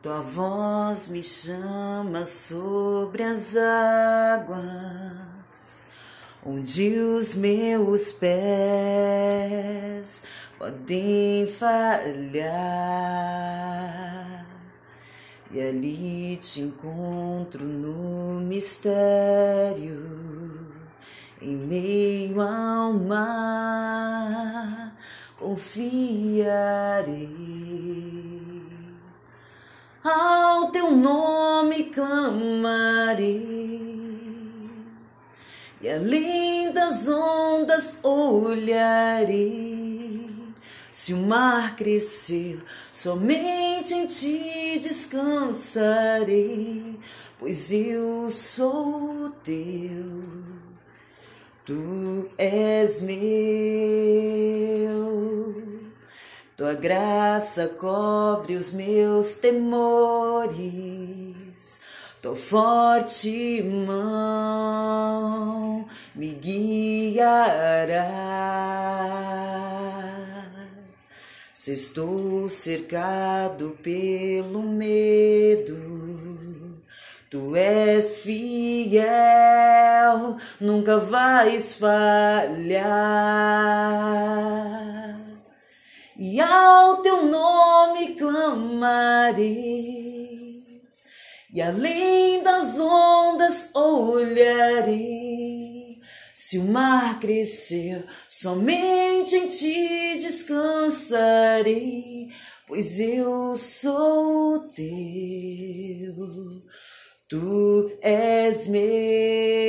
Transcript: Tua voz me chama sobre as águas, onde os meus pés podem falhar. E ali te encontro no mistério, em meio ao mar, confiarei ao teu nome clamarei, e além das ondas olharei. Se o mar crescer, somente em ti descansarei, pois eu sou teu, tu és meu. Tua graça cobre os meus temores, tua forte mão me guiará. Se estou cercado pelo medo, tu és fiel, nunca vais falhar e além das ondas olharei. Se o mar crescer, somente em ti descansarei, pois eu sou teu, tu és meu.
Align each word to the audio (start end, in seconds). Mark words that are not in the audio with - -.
Tua 0.00 0.20
voz 0.20 1.08
me 1.08 1.24
chama 1.24 2.24
sobre 2.24 3.24
as 3.24 3.56
águas, 3.56 4.68
onde 6.46 6.96
os 7.00 7.34
meus 7.34 8.12
pés 8.12 10.22
podem 10.56 11.48
falhar. 11.48 12.46
E 15.50 15.60
ali 15.60 16.36
te 16.36 16.60
encontro 16.60 17.64
no 17.64 18.40
mistério, 18.40 19.98
em 21.42 21.56
meio 21.56 22.40
ao 22.40 22.92
mar, 22.92 24.96
confiarei 25.36 27.47
ao 30.08 30.70
teu 30.70 30.90
nome 30.90 31.84
clamarei, 31.84 33.38
e 35.80 35.88
além 35.88 36.72
das 36.72 37.08
ondas 37.08 38.00
olharei. 38.02 39.56
Se 40.90 41.14
o 41.14 41.18
mar 41.18 41.76
crescer, 41.76 42.58
somente 42.90 43.94
em 43.94 44.06
ti 44.06 44.80
descansarei, 44.82 46.98
pois 47.38 47.70
eu 47.70 48.28
sou 48.28 49.30
teu, 49.44 50.24
tu 51.64 52.28
és 52.36 53.00
meu. 53.00 53.97
Tua 56.58 56.74
graça 56.74 57.68
cobre 57.78 58.56
os 58.56 58.72
meus 58.72 59.34
temores, 59.34 60.50
tua 62.20 62.34
forte 62.34 63.62
mão 63.86 64.66
me 66.16 66.34
guiará. 66.34 68.08
Se 71.54 71.74
estou 71.74 72.48
cercado 72.48 73.78
pelo 73.80 74.62
medo, 74.62 75.76
tu 77.30 77.54
és 77.54 78.18
fiel, 78.18 79.06
nunca 80.60 80.98
vais 80.98 81.74
falhar 81.74 82.48
e 91.52 91.60
além 91.62 92.42
das 92.42 92.78
ondas 92.78 93.70
olharei. 93.74 94.98
Se 96.34 96.58
o 96.58 96.64
mar 96.64 97.18
crescer, 97.20 98.04
somente 98.28 99.36
em 99.36 99.46
ti 99.48 100.18
descansarei, 100.20 102.28
pois 102.66 103.00
eu 103.00 103.56
sou 103.56 104.60
teu, 104.70 104.84
tu 107.28 107.92
és 108.00 108.66
meu. 108.68 109.67